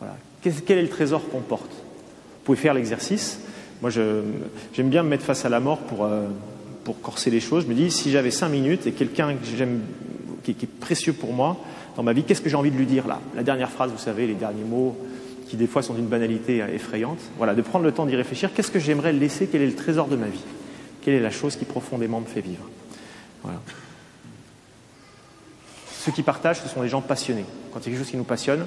Voilà. 0.00 0.16
Quel 0.42 0.78
est 0.78 0.82
le 0.82 0.88
trésor 0.88 1.22
qu'on 1.30 1.38
porte? 1.38 1.70
Vous 1.70 2.44
pouvez 2.46 2.58
faire 2.58 2.74
l'exercice. 2.74 3.42
Moi, 3.82 3.90
j'aime 3.90 4.88
bien 4.88 5.04
me 5.04 5.08
mettre 5.08 5.24
face 5.24 5.44
à 5.44 5.50
la 5.50 5.60
mort 5.60 5.78
pour, 5.78 6.04
euh, 6.04 6.26
pour 6.82 7.00
corser 7.00 7.30
les 7.30 7.38
choses. 7.38 7.62
Je 7.62 7.68
me 7.68 7.74
dis, 7.74 7.92
si 7.92 8.10
j'avais 8.10 8.32
cinq 8.32 8.48
minutes 8.48 8.88
et 8.88 8.92
quelqu'un 8.92 9.34
que 9.34 9.46
j'aime, 9.56 9.82
qui, 10.54 10.66
est 10.66 10.68
précieux 10.80 11.12
pour 11.12 11.32
moi 11.32 11.56
dans 11.96 12.02
ma 12.02 12.12
vie, 12.12 12.24
qu'est-ce 12.24 12.40
que 12.40 12.48
j'ai 12.48 12.56
envie 12.56 12.70
de 12.70 12.76
lui 12.76 12.86
dire 12.86 13.06
là? 13.06 13.20
La 13.34 13.42
dernière 13.42 13.70
phrase, 13.70 13.90
vous 13.90 13.98
savez, 13.98 14.26
les 14.26 14.34
derniers 14.34 14.64
mots 14.64 14.96
qui 15.48 15.56
des 15.56 15.66
fois 15.66 15.82
sont 15.82 15.94
d'une 15.94 16.06
banalité 16.06 16.62
euh, 16.62 16.68
effrayante. 16.68 17.18
Voilà, 17.36 17.54
de 17.54 17.62
prendre 17.62 17.84
le 17.84 17.92
temps 17.92 18.06
d'y 18.06 18.14
réfléchir. 18.14 18.50
Qu'est-ce 18.54 18.70
que 18.70 18.78
j'aimerais 18.78 19.12
laisser? 19.12 19.48
Quel 19.50 19.62
est 19.62 19.66
le 19.66 19.74
trésor 19.74 20.06
de 20.06 20.16
ma 20.16 20.26
vie? 20.26 20.44
Quelle 21.02 21.14
est 21.14 21.20
la 21.20 21.30
chose 21.30 21.56
qui 21.56 21.64
profondément 21.64 22.20
me 22.20 22.26
fait 22.26 22.40
vivre? 22.40 22.64
Voilà. 23.42 23.60
Ceux 25.98 26.12
qui 26.12 26.22
partagent, 26.22 26.60
ce 26.62 26.68
sont 26.68 26.82
des 26.82 26.88
gens 26.88 27.00
passionnés. 27.00 27.44
Quand 27.72 27.80
il 27.80 27.82
y 27.82 27.86
a 27.86 27.90
quelque 27.90 27.98
chose 27.98 28.10
qui 28.10 28.16
nous 28.16 28.24
passionne, 28.24 28.64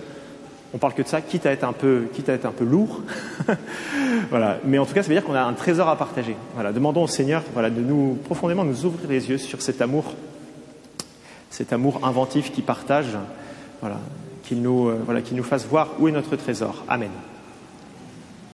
on 0.73 0.77
parle 0.77 0.93
que 0.93 1.03
de 1.03 1.07
ça, 1.07 1.21
quitte 1.21 1.45
à 1.45 1.51
être 1.51 1.63
un 1.63 1.73
peu, 1.73 2.07
quitte 2.13 2.29
à 2.29 2.33
être 2.33 2.45
un 2.45 2.51
peu 2.51 2.65
lourd. 2.65 3.01
voilà. 4.29 4.59
Mais 4.65 4.77
en 4.77 4.85
tout 4.85 4.93
cas, 4.93 5.03
ça 5.03 5.07
veut 5.07 5.15
dire 5.15 5.23
qu'on 5.23 5.35
a 5.35 5.41
un 5.41 5.53
trésor 5.53 5.87
à 5.87 5.97
partager. 5.97 6.35
Voilà. 6.55 6.73
Demandons 6.73 7.03
au 7.03 7.07
Seigneur 7.07 7.43
voilà, 7.53 7.69
de 7.69 7.79
nous 7.79 8.19
profondément 8.25 8.65
nous 8.65 8.85
ouvrir 8.85 9.09
les 9.09 9.29
yeux 9.29 9.37
sur 9.37 9.61
cet 9.61 9.81
amour, 9.81 10.15
cet 11.53 11.71
amour 11.71 11.99
inventif 12.03 12.51
qui 12.51 12.63
partage, 12.63 13.15
qu'il 14.43 14.65
euh, 14.89 14.97
voilà, 15.05 15.21
nous 15.35 15.43
fasse 15.43 15.67
voir 15.67 15.89
où 15.99 16.07
est 16.07 16.11
notre 16.11 16.35
trésor. 16.35 16.83
Amen. 16.89 17.11